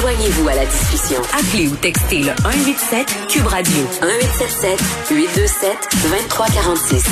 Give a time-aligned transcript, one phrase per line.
[0.00, 1.22] Joignez-vous à la discussion.
[1.32, 4.78] Appelez ou textez le 187 Cube Radio 1877
[5.10, 5.70] 827
[6.02, 7.06] 2346.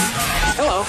[0.58, 0.84] Hello.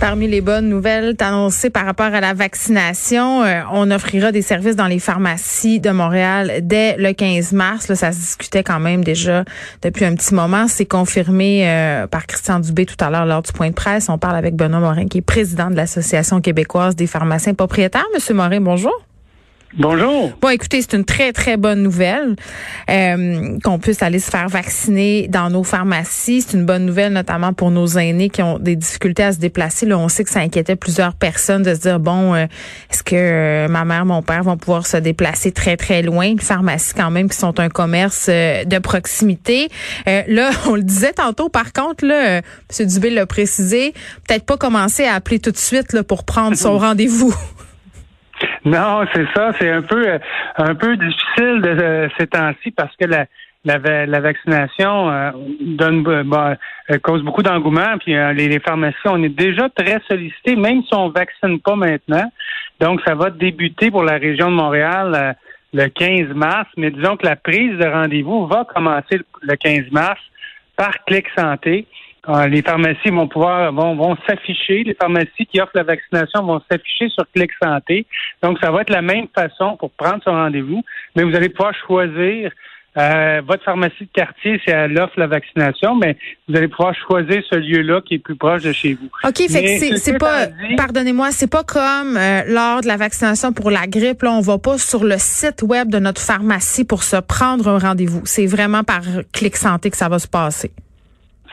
[0.00, 4.76] Parmi les bonnes nouvelles annoncées par rapport à la vaccination, euh, on offrira des services
[4.76, 7.92] dans les pharmacies de Montréal dès le 15 mars.
[7.92, 9.44] Ça se discutait quand même déjà
[9.82, 10.68] depuis un petit moment.
[10.68, 14.08] C'est confirmé euh, par Christian Dubé tout à l'heure lors du point de presse.
[14.08, 18.06] On parle avec Benoît Morin, qui est président de l'Association québécoise des pharmaciens propriétaires.
[18.14, 19.09] Monsieur Morin, bonjour.
[19.78, 20.32] Bonjour.
[20.40, 22.34] Bon, écoutez, c'est une très, très bonne nouvelle
[22.90, 26.42] euh, qu'on puisse aller se faire vacciner dans nos pharmacies.
[26.42, 29.86] C'est une bonne nouvelle, notamment pour nos aînés qui ont des difficultés à se déplacer.
[29.86, 32.46] Là, on sait que ça inquiétait plusieurs personnes de se dire, bon, euh,
[32.90, 36.34] est-ce que euh, ma mère, mon père vont pouvoir se déplacer très, très loin?
[36.34, 39.68] Les pharmacies, quand même, qui sont un commerce de proximité.
[40.06, 42.86] là, on le disait tantôt, par contre, là, M.
[42.86, 43.94] Dubé l'a précisé,
[44.26, 47.34] peut-être pas commencer à appeler tout de suite là, pour prendre son rendez-vous.
[48.64, 49.52] Non, c'est ça.
[49.58, 50.18] C'est un peu euh,
[50.56, 53.26] un peu difficile de, euh, ces temps-ci parce que la,
[53.64, 56.56] la, la vaccination euh, donne bah,
[57.02, 57.96] cause beaucoup d'engouement.
[57.98, 62.30] Puis les, les, pharmacies, on est déjà très sollicités, même si on vaccine pas maintenant.
[62.80, 65.36] Donc, ça va débuter pour la région de Montréal
[65.72, 66.68] le 15 mars.
[66.76, 70.20] Mais disons que la prise de rendez-vous va commencer le 15 mars
[70.76, 71.86] par Clic Santé.
[72.32, 76.60] Ah, les pharmacies vont pouvoir vont, vont s'afficher, les pharmacies qui offrent la vaccination vont
[76.70, 78.06] s'afficher sur Clic Santé.
[78.40, 80.84] Donc, ça va être la même façon pour prendre son rendez-vous,
[81.16, 82.52] mais vous allez pouvoir choisir
[82.96, 86.16] euh, votre pharmacie de quartier, si elle offre la vaccination, mais
[86.48, 89.08] vous allez pouvoir choisir ce lieu-là qui est plus proche de chez vous.
[89.24, 93.72] OK, fait que c'est pas, pardonnez-moi, c'est pas comme euh, lors de la vaccination pour
[93.72, 97.16] la grippe, là, on va pas sur le site web de notre pharmacie pour se
[97.16, 98.22] prendre un rendez-vous.
[98.24, 99.00] C'est vraiment par
[99.32, 100.70] Clic Santé que ça va se passer.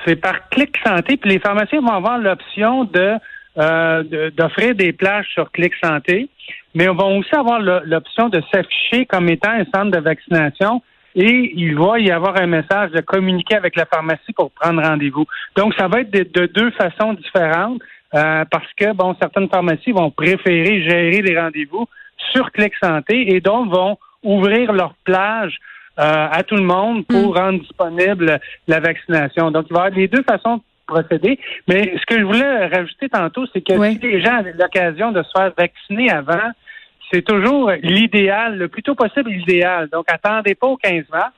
[0.05, 3.15] C'est par Clic Santé, puis les pharmaciens vont avoir l'option de
[3.57, 6.29] euh, d'offrir des plages sur Clic Santé,
[6.75, 10.83] mais on va aussi avoir l'option de s'afficher comme étant un centre de vaccination
[11.15, 15.25] et il va y avoir un message de communiquer avec la pharmacie pour prendre rendez-vous.
[15.55, 17.81] Donc, ça va être de, deux façons différentes
[18.13, 21.87] euh, parce que, bon, certaines pharmacies vont préférer gérer les rendez-vous
[22.31, 25.57] sur Clic Santé et donc vont ouvrir leur plage
[25.97, 27.37] à tout le monde pour mm.
[27.37, 29.51] rendre disponible la vaccination.
[29.51, 31.39] Donc, il va y avoir les deux façons de procéder.
[31.67, 35.23] Mais ce que je voulais rajouter tantôt, c'est que si les gens avaient l'occasion de
[35.23, 36.51] se faire vacciner avant,
[37.11, 39.89] c'est toujours l'idéal, le plus tôt possible l'idéal.
[39.91, 41.31] Donc, attendez pas au 15 mars.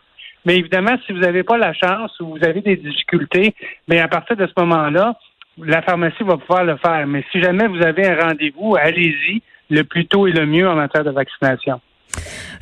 [0.46, 3.54] Mais évidemment, si vous n'avez pas la chance ou vous avez des difficultés,
[3.88, 5.16] mais à partir de ce moment-là,
[5.58, 7.06] la pharmacie va pouvoir le faire.
[7.08, 10.76] Mais si jamais vous avez un rendez-vous, allez-y le plus tôt et le mieux en
[10.76, 11.82] matière de vaccination.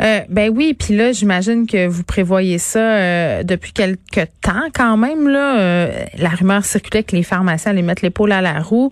[0.02, 4.98] Euh, ben oui, puis là, j'imagine que vous prévoyez ça euh, depuis quelque temps quand
[4.98, 5.28] même.
[5.28, 8.92] Là, euh, la rumeur circulait que les pharmaciens allaient mettre l'épaule à la roue.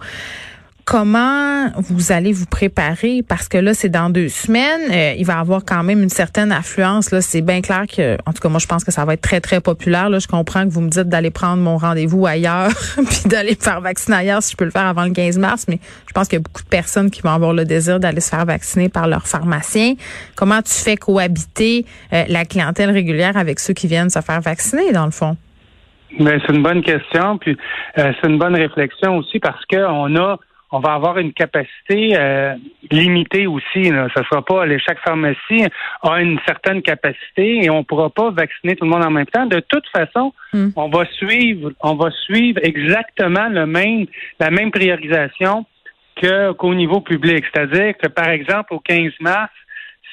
[0.86, 3.24] Comment vous allez vous préparer?
[3.28, 6.10] Parce que là c'est dans deux semaines, euh, il va y avoir quand même une
[6.10, 9.04] certaine affluence là, c'est bien clair que en tout cas moi je pense que ça
[9.04, 11.78] va être très très populaire là, je comprends que vous me dites d'aller prendre mon
[11.78, 15.10] rendez-vous ailleurs puis d'aller me faire vacciner ailleurs si je peux le faire avant le
[15.10, 17.66] 15 mars, mais je pense qu'il y a beaucoup de personnes qui vont avoir le
[17.66, 19.96] désir d'aller se faire vacciner par leur pharmacien.
[20.36, 24.92] Comment tu fais cohabiter euh, la clientèle régulière avec ceux qui viennent se faire vacciner
[24.92, 25.36] dans le fond?
[26.20, 27.58] Mais c'est une bonne question, puis
[27.98, 30.38] euh, c'est une bonne réflexion aussi parce que on a
[30.76, 32.54] on va avoir une capacité euh,
[32.92, 33.90] limitée aussi.
[33.90, 34.08] Là.
[34.14, 35.64] Ça sera pas chaque pharmacie
[36.02, 39.46] a une certaine capacité et on pourra pas vacciner tout le monde en même temps.
[39.46, 40.70] De toute façon, hmm.
[40.76, 44.06] on va suivre, on va suivre exactement le même
[44.40, 45.66] la même priorisation
[46.22, 47.46] que qu'au niveau public.
[47.54, 49.54] C'est-à-dire que par exemple au 15 mars,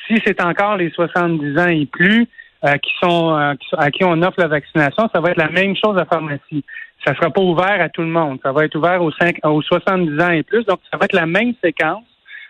[0.06, 2.28] si c'est encore les 70 ans et plus
[2.64, 5.74] euh, qui sont euh, à qui on offre la vaccination, ça va être la même
[5.74, 6.64] chose à pharmacie
[7.04, 8.38] ça sera pas ouvert à tout le monde.
[8.42, 10.64] Ça va être ouvert aux, 5, aux 70 ans et plus.
[10.64, 12.04] Donc, ça va être la même séquence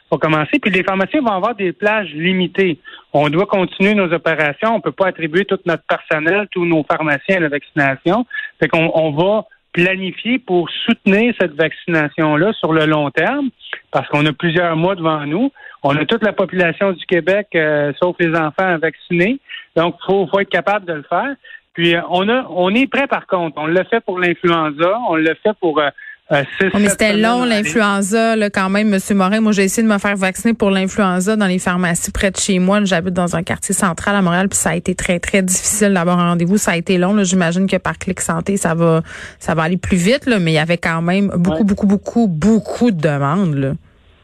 [0.09, 0.59] pour commencer.
[0.61, 2.79] Puis les pharmaciens vont avoir des plages limitées.
[3.15, 4.75] On doit continuer nos opérations.
[4.75, 8.27] On peut pas attribuer tout notre personnel, tous nos pharmaciens à la vaccination.
[8.61, 13.49] Fait qu'on on va planifier pour soutenir cette vaccination-là sur le long terme,
[13.91, 15.51] parce qu'on a plusieurs mois devant nous.
[15.83, 19.41] On a toute la population du Québec, euh, sauf les enfants, à vacciner.
[19.75, 21.35] Donc, il faut, faut être capable de le faire.
[21.75, 23.57] Puis euh, on a, on est prêt par contre.
[23.59, 25.89] On l'a fait pour l'influenza, on l'a fait pour euh,
[26.33, 26.43] euh
[26.75, 29.41] mais c'était long l'influenza là quand même, Monsieur Morin.
[29.41, 32.59] Moi, j'ai essayé de me faire vacciner pour l'influenza dans les pharmacies près de chez
[32.59, 32.85] moi.
[32.85, 36.19] J'habite dans un quartier central à Montréal, puis ça a été très très difficile d'avoir
[36.19, 36.59] un rendez-vous.
[36.59, 37.23] Ça a été long.
[37.25, 39.03] J'imagine que par Clic Santé, ça va,
[39.39, 40.27] ça va aller plus vite.
[40.27, 43.55] Là, mais il y avait quand même beaucoup beaucoup beaucoup beaucoup de demandes.
[43.55, 43.73] Là.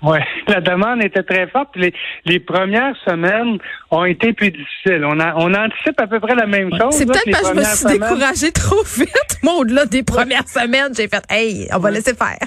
[0.03, 0.19] Oui,
[0.49, 1.71] la demande était très forte.
[1.75, 1.93] Les,
[2.25, 3.59] les premières semaines
[3.91, 5.05] ont été plus difficiles.
[5.05, 6.95] On, a, on anticipe à peu près la même chose.
[6.95, 9.39] C'est peut-être parce que je me suis découragée trop vite.
[9.43, 12.39] Moi, au-delà des premières semaines, j'ai fait Hey, on va laisser faire.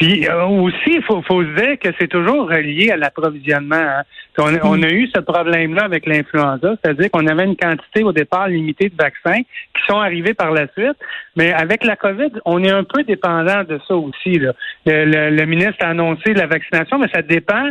[0.00, 3.76] Puis euh, aussi, il faut, faut se dire que c'est toujours relié à l'approvisionnement.
[3.76, 4.02] Hein.
[4.38, 8.48] On, on, a eu ce problème-là avec l'influenza, c'est-à-dire qu'on avait une quantité au départ
[8.48, 10.96] limitée de vaccins qui sont arrivés par la suite,
[11.36, 14.38] mais avec la COVID, on est un peu dépendant de ça aussi.
[14.38, 14.52] Là.
[14.86, 17.70] Le, ministre a annoncé la vaccination, mais ça dépend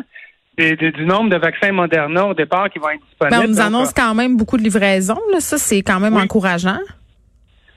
[0.60, 3.38] du nombre de vaccins Moderna au départ qui vont être disponibles.
[3.38, 5.18] Ben, on nous annonce quand même beaucoup de livraisons.
[5.32, 5.40] Là.
[5.40, 6.78] Ça, c'est quand même encourageant.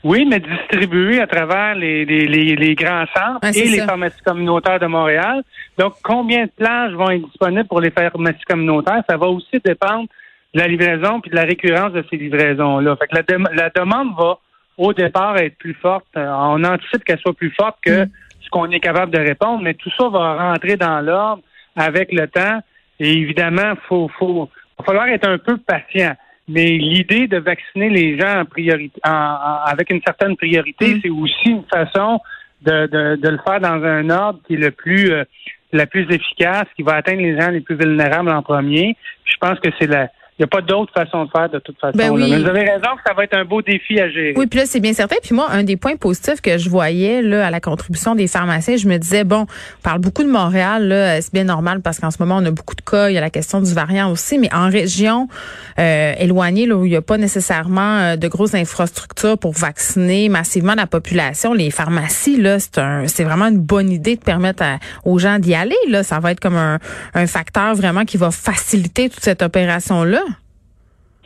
[0.04, 4.86] Oui, mais distribué à travers les, les, les, grands centres et les pharmacies communautaires de
[4.86, 5.44] Montréal.
[5.78, 9.02] Donc, combien de plages vont être disponibles pour les pharmacies communautaires?
[9.08, 10.08] Ça va aussi dépendre
[10.54, 12.96] de la livraison puis de la récurrence de ces livraisons-là.
[12.96, 14.38] Fait que la, la demande va
[14.76, 16.06] au départ être plus forte.
[16.16, 18.10] Euh, on anticipe qu'elle soit plus forte que mm.
[18.40, 21.42] ce qu'on est capable de répondre, mais tout ça va rentrer dans l'ordre
[21.76, 22.60] avec le temps.
[22.98, 26.14] Et évidemment, faut, faut, va falloir être un peu patient.
[26.48, 31.00] Mais l'idée de vacciner les gens en priorité, avec une certaine priorité, mm.
[31.02, 32.20] c'est aussi une façon
[32.62, 35.24] de, de, le faire dans un ordre qui est le plus euh,
[35.72, 38.96] la plus efficace, qui va atteindre les gens les plus vulnérables en premier.
[39.24, 40.08] je pense que c'est la
[40.42, 41.96] n'y a pas d'autre façon de faire de toute façon.
[41.96, 44.34] Ben Mais vous avez raison que ça va être un beau défi à gérer.
[44.36, 45.16] Oui, puis là, c'est bien certain.
[45.22, 48.76] Puis moi, un des points positifs que je voyais là à la contribution des pharmaciens,
[48.76, 52.10] je me disais, bon, on parle beaucoup de Montréal, là, c'est bien normal parce qu'en
[52.10, 53.08] ce moment, on a beaucoup de cas.
[53.10, 54.38] Il y a la question du variant aussi.
[54.38, 55.28] Mais en région
[55.78, 60.28] euh, éloignée, là, où il n'y a pas nécessairement euh, de grosses infrastructures pour vacciner
[60.28, 64.62] massivement la population, les pharmacies, là, c'est un, c'est vraiment une bonne idée de permettre
[65.04, 65.76] aux gens d'y aller.
[65.88, 66.78] Là, ça va être comme un,
[67.14, 70.22] un facteur vraiment qui va faciliter toute cette opération-là.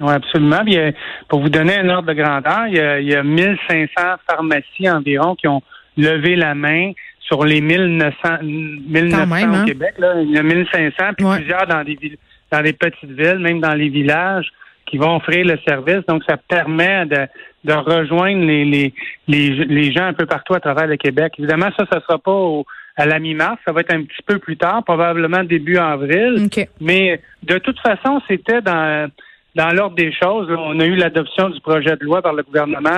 [0.01, 0.63] Oui, absolument.
[0.65, 0.93] Bien,
[1.29, 3.89] pour vous donner un ordre de grandeur, il y, a, il y a 1500
[4.29, 5.63] pharmacies environ qui ont
[5.97, 8.13] levé la main sur les 1900,
[8.43, 9.65] 1900 au hein?
[9.65, 9.95] Québec.
[9.99, 10.21] Là.
[10.23, 12.19] Il y a 1500, puis plusieurs dans des,
[12.51, 14.53] dans les petites villes, même dans les villages,
[14.87, 16.05] qui vont offrir le service.
[16.07, 17.27] Donc, ça permet de,
[17.65, 18.95] de rejoindre les, les,
[19.27, 21.35] les, les gens un peu partout à travers le Québec.
[21.39, 22.65] Évidemment, ça, ça sera pas au,
[22.97, 26.49] à la mi-mars, ça va être un petit peu plus tard, probablement début avril.
[26.81, 29.11] Mais de toute façon, c'était dans
[29.57, 32.91] dans l'ordre des choses, on a eu l'adoption du projet de loi par le gouvernement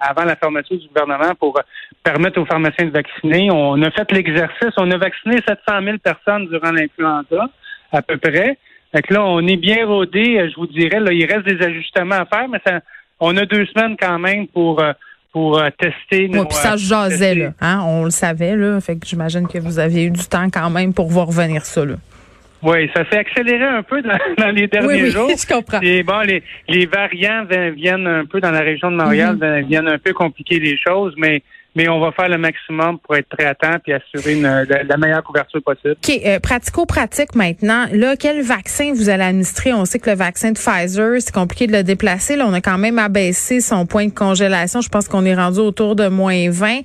[0.00, 1.60] avant la fermeture du gouvernement pour
[2.02, 3.50] permettre aux pharmaciens de vacciner.
[3.52, 4.72] On a fait l'exercice.
[4.78, 7.50] On a vacciné 700 000 personnes durant l'influenza,
[7.92, 8.56] à peu près.
[8.90, 10.48] Fait là, on est bien rodé.
[10.48, 12.80] Je vous dirais, là, il reste des ajustements à faire, mais ça,
[13.20, 14.82] on a deux semaines quand même pour
[15.30, 16.26] pour euh, tester.
[16.28, 17.82] Nos, puis ça jasait, là, hein?
[17.84, 18.56] on le savait.
[18.56, 21.66] Là, fait que j'imagine que vous avez eu du temps quand même pour voir revenir
[21.66, 21.84] ça.
[21.84, 21.96] Là.
[22.62, 25.30] Oui, ça s'est accéléré un peu dans, les derniers oui, jours.
[25.36, 25.80] je comprends.
[25.80, 27.44] Et bon, les, les variants
[27.74, 29.66] viennent un peu dans la région de Montréal, mm-hmm.
[29.66, 31.42] viennent un peu compliquer les choses, mais
[31.78, 35.22] mais on va faire le maximum pour être très à temps et assurer la, meilleure
[35.22, 35.92] couverture possible.
[35.92, 36.20] OK.
[36.26, 37.86] Euh, pratico-pratique maintenant.
[37.92, 39.72] Là, quel vaccin vous allez administrer?
[39.72, 42.34] On sait que le vaccin de Pfizer, c'est compliqué de le déplacer.
[42.34, 44.80] Là, on a quand même abaissé son point de congélation.
[44.80, 46.80] Je pense qu'on est rendu autour de moins 20.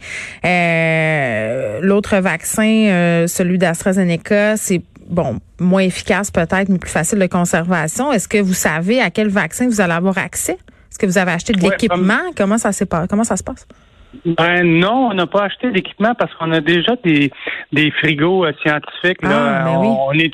[0.46, 7.28] Euh, l'autre vaccin, euh, celui d'AstraZeneca, c'est bon, moins efficace peut-être, mais plus facile de
[7.28, 8.12] conservation.
[8.12, 10.54] Est-ce que vous savez à quel vaccin vous allez avoir accès?
[10.54, 12.32] Est-ce que vous avez acheté de l'équipement?
[12.36, 12.70] Comment ça
[13.10, 13.68] comment ça se passe?
[14.26, 17.32] Ben non, on n'a pas acheté d'équipement parce qu'on a déjà des,
[17.72, 19.18] des frigos euh, scientifiques.
[19.24, 20.32] Ah, ben on, est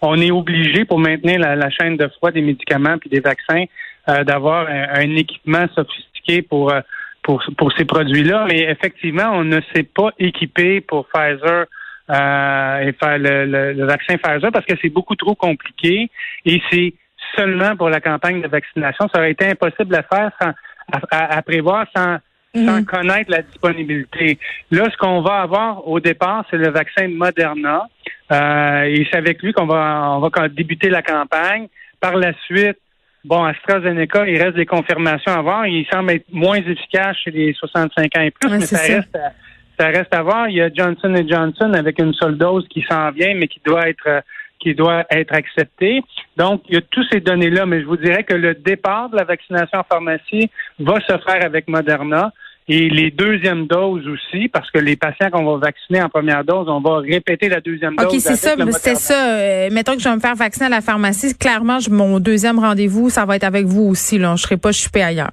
[0.00, 3.64] on est obligé pour maintenir la, chaîne de froid des médicaments puis des vaccins
[4.08, 6.80] euh, d'avoir un, équipement sophistiqué pour, euh,
[7.22, 8.46] pour pour ces produits-là.
[8.48, 11.66] Mais effectivement, on ne s'est pas équipé pour Pfizer
[12.10, 16.08] euh, et faire le, vaccin Pfizer parce que c'est beaucoup trop compliqué
[16.44, 16.94] et c'est
[17.36, 19.08] seulement pour la campagne de vaccination.
[19.12, 20.52] Ça aurait été impossible à faire sans,
[21.10, 22.18] à, prévoir sans,
[22.54, 22.84] sans mhm.
[22.84, 24.38] connaître la disponibilité.
[24.70, 27.88] Là, ce qu'on va avoir au départ, c'est le vaccin Moderna.
[28.32, 31.68] Euh, et c'est avec lui qu'on va on va débuter la campagne.
[32.00, 32.78] Par la suite,
[33.24, 35.66] bon, AstraZeneca, il reste des confirmations à avoir.
[35.66, 39.18] Il semble être moins efficace chez les 65 ans et plus, mais ça, reste
[39.78, 40.48] ça reste à voir.
[40.48, 43.88] Il y a Johnson Johnson avec une seule dose qui s'en vient, mais qui doit
[43.88, 44.22] être
[44.58, 46.02] qui doit être acceptée.
[46.36, 49.16] Donc, il y a tous ces données-là, mais je vous dirais que le départ de
[49.16, 52.32] la vaccination en pharmacie va se faire avec Moderna.
[52.68, 56.68] Et les deuxièmes doses aussi, parce que les patients qu'on va vacciner en première dose,
[56.68, 58.06] on va répéter la deuxième dose.
[58.06, 59.38] OK, c'est ça, c'est ça.
[59.38, 61.38] Euh, mettons que je vais me faire vacciner à la pharmacie.
[61.38, 64.18] Clairement, mon deuxième rendez-vous, ça va être avec vous aussi.
[64.18, 64.28] Là.
[64.28, 65.30] Je ne serai pas chupé ailleurs.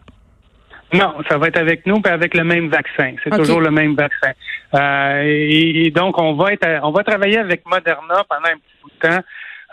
[0.93, 3.15] Non, ça va être avec nous, puis avec le même vaccin.
[3.23, 4.31] C'est toujours le même vaccin.
[4.75, 8.89] Euh, et, donc, on va être, on va travailler avec Moderna pendant un petit bout
[8.89, 9.23] de temps.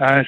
[0.00, 0.22] Euh,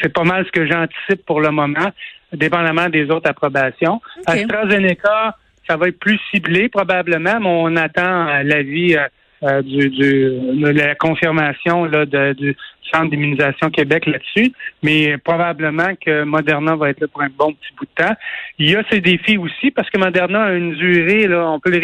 [0.00, 1.90] c'est pas mal ce que j'anticipe pour le moment,
[2.32, 4.00] dépendamment des autres approbations.
[4.26, 5.36] AstraZeneca,
[5.68, 8.96] ça va être plus ciblé probablement, mais on attend euh, l'avis
[9.42, 12.56] euh, du, du, la confirmation là, de, du
[12.92, 14.52] Centre d'immunisation Québec là-dessus,
[14.82, 18.14] mais probablement que Moderna va être là pour un bon petit bout de temps.
[18.58, 21.70] Il y a ces défis aussi parce que Moderna a une durée, là, on peut
[21.70, 21.80] le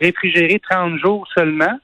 [0.00, 1.78] réfrigérer, 30 jours seulement.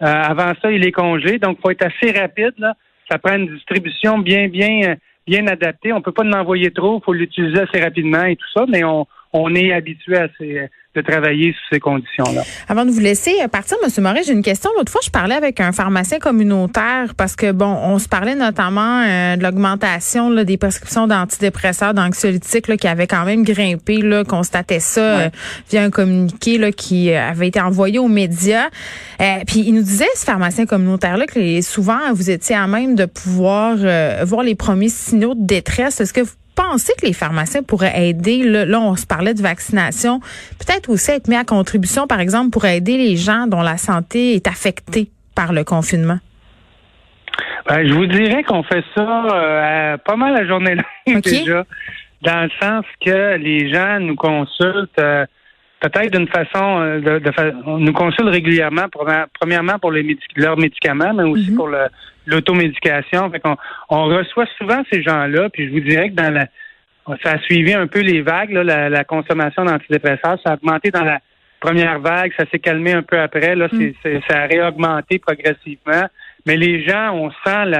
[0.00, 1.38] avant ça, il est congé.
[1.38, 2.52] Donc, il faut être assez rapide.
[2.58, 2.74] Là.
[3.10, 4.96] Ça prend une distribution bien, bien,
[5.26, 5.92] bien adaptée.
[5.92, 6.98] On peut pas en envoyer trop.
[6.98, 10.68] Il faut l'utiliser assez rapidement et tout ça, mais on, on est habitué à ces
[10.96, 12.42] de travailler sous ces conditions-là.
[12.68, 14.02] Avant de vous laisser partir, M.
[14.02, 14.70] Moret, j'ai une question.
[14.76, 19.02] L'autre fois, je parlais avec un pharmacien communautaire parce que, bon, on se parlait notamment
[19.02, 25.00] euh, de l'augmentation des prescriptions d'antidépresseurs, d'anxiolytiques qui avaient quand même grimpé, là, constatait ça
[25.00, 25.30] euh,
[25.70, 28.68] via un communiqué là, qui euh, avait été envoyé aux médias.
[29.46, 33.76] puis il nous disait, ce pharmacien communautaire-là, que souvent, vous étiez à même de pouvoir
[34.24, 36.00] voir les premiers signaux de détresse.
[36.00, 38.42] Est-ce que vous pensez que les pharmaciens pourraient aider?
[38.42, 40.20] Là, on se parlait de vaccination.
[40.58, 44.34] Peut-être aussi être mis à contribution, par exemple, pour aider les gens dont la santé
[44.34, 46.18] est affectée par le confinement?
[47.68, 50.74] Ben, je vous dirais qu'on fait ça euh, pas mal la journée
[51.06, 51.64] longue déjà,
[52.22, 55.24] dans le sens que les gens nous consultent euh,
[55.80, 58.86] peut-être d'une façon, euh, de, nous consultent régulièrement,
[59.38, 61.56] premièrement pour les leurs médicaments, mais aussi mm-hmm.
[61.56, 61.70] pour
[62.26, 63.30] l'automédication.
[63.30, 63.56] Fait qu'on
[63.88, 66.46] on reçoit souvent ces gens-là, puis je vous dirais que dans la
[67.22, 70.38] ça a suivi un peu les vagues, la, consommation d'antidépresseurs.
[70.44, 71.18] Ça a augmenté dans la
[71.58, 73.56] première vague, ça s'est calmé un peu après.
[73.56, 73.92] Là, mm.
[74.28, 76.06] ça a réaugmenté progressivement.
[76.46, 77.72] Mais les gens, on sent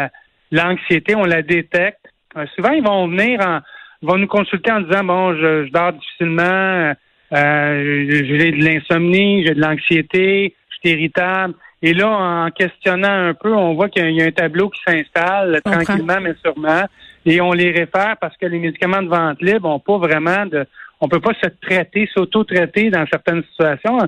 [0.51, 2.01] l'anxiété, on la détecte.
[2.37, 3.61] Euh, souvent, ils vont venir en
[4.03, 6.95] vont nous consulter en disant bon, je, je dors difficilement,
[7.33, 11.55] euh, j'ai de l'insomnie, j'ai de l'anxiété, je suis irritable.
[11.83, 15.61] Et là, en questionnant un peu, on voit qu'il y a un tableau qui s'installe
[15.65, 16.85] tranquillement, mais sûrement.
[17.25, 20.67] Et on les réfère parce que les médicaments de vente libre n'ont pas vraiment de.
[21.03, 23.99] On peut pas se traiter, s'auto-traiter dans certaines situations.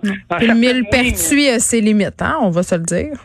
[0.40, 3.16] Le millepertuis a ses limites, hein, on va se le dire.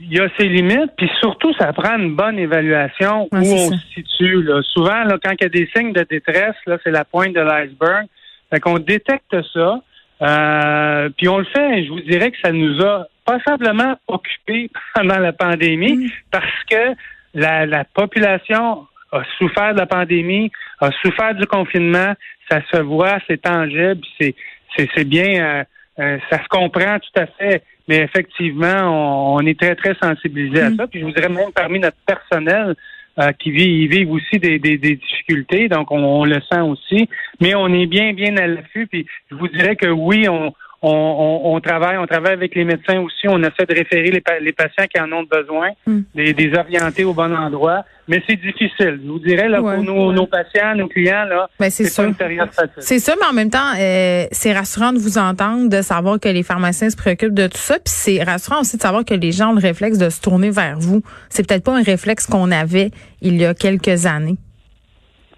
[0.00, 3.78] Il y a ses limites, puis surtout, ça prend une bonne évaluation où on se
[3.94, 4.42] situe.
[4.42, 4.62] Là.
[4.62, 7.40] Souvent, là, quand il y a des signes de détresse, là, c'est la pointe de
[7.40, 8.06] l'iceberg.
[8.52, 9.80] Fait qu'on détecte ça,
[10.20, 11.84] euh, puis on le fait.
[11.84, 16.10] Je vous dirais que ça nous a passablement occupé pendant la pandémie mm.
[16.30, 16.94] parce que
[17.34, 22.12] la, la, population a souffert de la pandémie, a souffert du confinement,
[22.50, 24.34] ça se voit, c'est tangible, c'est
[24.76, 25.64] c'est bien, euh,
[25.98, 30.70] euh, ça se comprend tout à fait, mais effectivement, on, est très très sensibilisé à
[30.70, 30.76] mm.
[30.76, 30.86] ça.
[30.86, 32.74] Puis je vous dirais même parmi notre personnel,
[33.18, 37.08] euh, qui vivent, vivent aussi des, des, difficultés, donc on, on, le sent aussi.
[37.40, 38.86] Mais on est bien, bien à l'affût.
[38.86, 40.52] Puis je vous dirais que oui, on,
[40.82, 43.28] on, travaille, on travaille avec les médecins aussi.
[43.28, 46.00] On essaie de référer les, les patients qui en ont besoin, mm.
[46.14, 47.84] des, orienter au bon endroit.
[48.08, 49.00] Mais c'est difficile.
[49.02, 52.72] Je vous dirais, là, pour nos, patients, nos clients, là, ben, c'est une période facile.
[52.78, 56.28] C'est ça, mais en même temps, euh, c'est rassurant de vous entendre, de savoir que
[56.28, 57.74] les pharmaciens se préoccupent de tout ça.
[57.74, 60.50] Puis c'est rassurant aussi de savoir que les gens ont le réflexe de se tourner
[60.50, 61.02] vers vous.
[61.30, 64.36] C'est peut-être pas un réflexe qu'on avait il y a quelques années.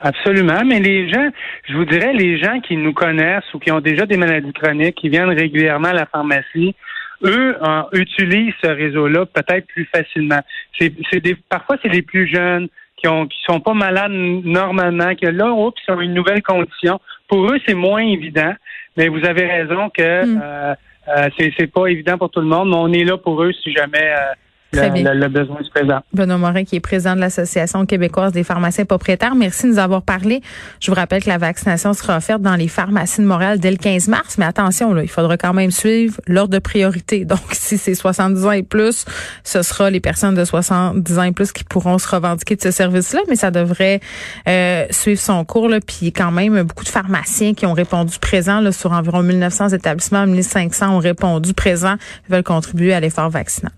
[0.05, 1.31] Absolument, mais les gens,
[1.67, 4.97] je vous dirais, les gens qui nous connaissent ou qui ont déjà des maladies chroniques,
[4.97, 6.75] qui viennent régulièrement à la pharmacie,
[7.23, 7.57] eux
[7.95, 10.41] utilisent ce réseau-là peut-être plus facilement.
[10.79, 12.69] C'est, des, parfois c'est les plus jeunes
[12.99, 17.01] qui ont qui sont pas malades normalement, qui là, oups, ils ont une nouvelle condition.
[17.27, 18.53] Pour eux, c'est moins évident,
[18.99, 20.41] mais vous avez raison que hmm.
[20.43, 20.75] euh,
[21.09, 23.53] euh, c'est, c'est pas évident pour tout le monde, mais on est là pour eux
[23.53, 24.35] si jamais euh,
[24.75, 26.04] le, besoin se présente.
[26.12, 29.35] Benoît Morin, qui est président de l'Association québécoise des pharmaciens propriétaires.
[29.35, 30.43] Merci de nous avoir parlé.
[30.81, 33.76] Je vous rappelle que la vaccination sera offerte dans les pharmacies de Montréal dès le
[33.76, 37.25] 15 mars, mais attention, là, il faudra quand même suivre l'ordre de priorité.
[37.25, 39.04] Donc, si c'est 70 ans et plus,
[39.43, 42.71] ce sera les personnes de 70 ans et plus qui pourront se revendiquer de ce
[42.71, 44.00] service-là, mais ça devrait
[44.49, 45.69] euh, suivre son cours.
[45.69, 49.71] Là, puis quand même, beaucoup de pharmaciens qui ont répondu présent là, sur environ 1900
[49.71, 51.97] établissements, 1500 ont répondu présent,
[52.28, 53.73] veulent contribuer à l'effort vaccinal.